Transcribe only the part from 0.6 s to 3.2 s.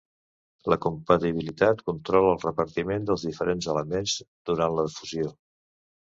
La compatibilitat controla el repartiment